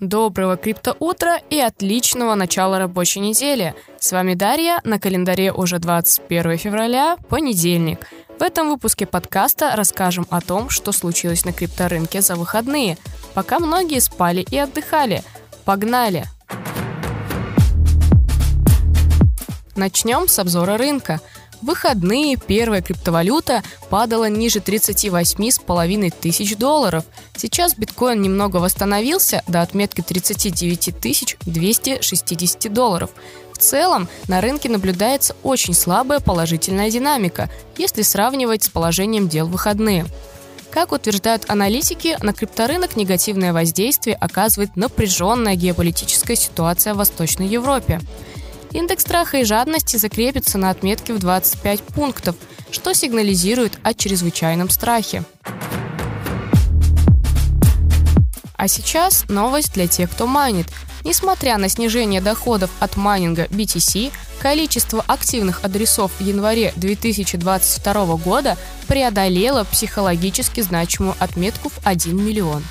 [0.00, 3.74] Доброго криптоутра и отличного начала рабочей недели.
[3.98, 8.06] С вами Дарья, на календаре уже 21 февраля, понедельник.
[8.38, 12.96] В этом выпуске подкаста расскажем о том, что случилось на крипторынке за выходные,
[13.34, 15.24] пока многие спали и отдыхали.
[15.64, 16.26] Погнали!
[19.74, 21.20] Начнем с обзора рынка–
[21.60, 27.04] в выходные первая криптовалюта падала ниже 38,5 тысяч долларов.
[27.36, 33.10] Сейчас биткоин немного восстановился до отметки 39 260 долларов.
[33.52, 39.50] В целом, на рынке наблюдается очень слабая положительная динамика, если сравнивать с положением дел в
[39.50, 40.06] выходные.
[40.70, 48.00] Как утверждают аналитики, на крипторынок негативное воздействие оказывает напряженная геополитическая ситуация в Восточной Европе.
[48.72, 52.36] Индекс страха и жадности закрепится на отметке в 25 пунктов,
[52.70, 55.24] что сигнализирует о чрезвычайном страхе.
[58.56, 60.66] А сейчас новость для тех, кто майнит.
[61.04, 69.64] Несмотря на снижение доходов от майнинга BTC, количество активных адресов в январе 2022 года преодолело
[69.64, 72.64] психологически значимую отметку в 1 миллион.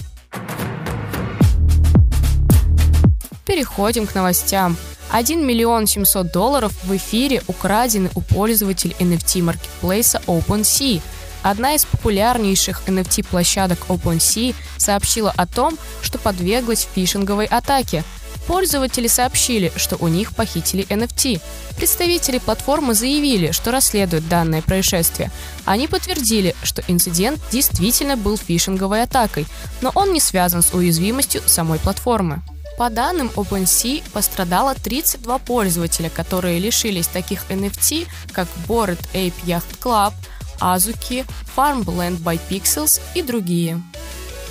[3.45, 4.76] Переходим к новостям.
[5.12, 11.02] 1 миллион 700 долларов в эфире украдены у пользователей NFT-маркетплейса OpenSea.
[11.44, 18.04] Одна из популярнейших NFT-площадок OpenSea сообщила о том, что подверглась фишинговой атаке.
[18.48, 21.42] Пользователи сообщили, что у них похитили NFT.
[21.76, 25.32] Представители платформы заявили, что расследуют данное происшествие.
[25.66, 29.46] Они подтвердили, что инцидент действительно был фишинговой атакой,
[29.82, 32.42] но он не связан с уязвимостью самой платформы.
[32.78, 40.14] По данным OpenSea, пострадало 32 пользователя, которые лишились таких NFT, как Bored Ape Yacht Club,
[40.59, 43.81] Azuki, Farmland by Pixels и другие.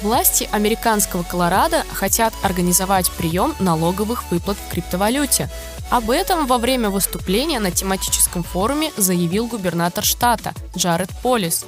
[0.02, 5.48] Власти американского Колорадо хотят организовать прием налоговых выплат в криптовалюте.
[5.88, 11.64] Об этом во время выступления на тематическом форуме заявил губернатор штата Джаред Полис.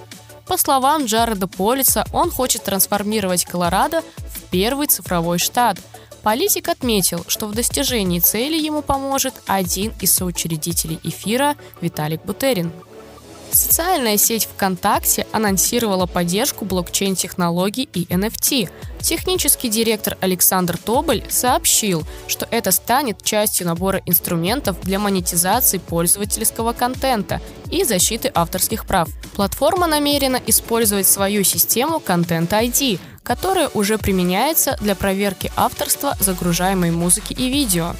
[0.46, 4.02] По словам Джареда Полиса, он хочет трансформировать Колорадо
[4.34, 5.78] в первый цифровой штат–
[6.22, 12.72] Политик отметил, что в достижении цели ему поможет один из соучредителей эфира Виталик Бутерин.
[13.50, 18.70] Социальная сеть ВКонтакте анонсировала поддержку блокчейн-технологий и NFT.
[19.00, 27.40] Технический директор Александр Тоболь сообщил, что это станет частью набора инструментов для монетизации пользовательского контента
[27.70, 29.08] и защиты авторских прав.
[29.34, 37.32] Платформа намерена использовать свою систему Content ID, которая уже применяется для проверки авторства загружаемой музыки
[37.32, 37.94] и видео.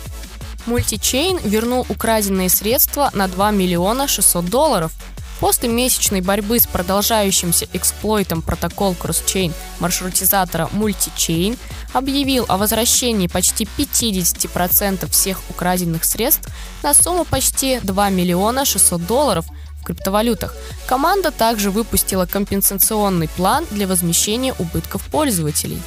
[0.67, 4.93] Мультичейн вернул украденные средства на 2 миллиона 600 долларов.
[5.41, 11.57] После месячной борьбы с продолжающимся эксплойтом протокол кросчейн маршрутизатора Multichain
[11.93, 16.49] объявил о возвращении почти 50% всех украденных средств
[16.83, 19.47] на сумму почти 2 миллиона 600 долларов–
[19.89, 20.55] криптовалютах.
[20.87, 25.81] Команда также выпустила компенсационный план для возмещения убытков пользователей.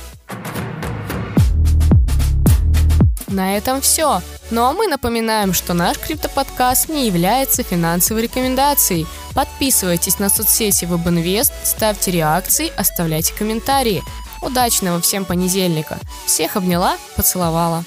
[3.28, 4.22] На этом все.
[4.52, 9.08] Ну а мы напоминаем, что наш криптоподкаст не является финансовой рекомендацией.
[9.34, 14.04] Подписывайтесь на соцсети WebInvest, ставьте реакции, оставляйте комментарии.
[14.42, 15.98] Удачного всем понедельника.
[16.26, 17.86] Всех обняла, поцеловала.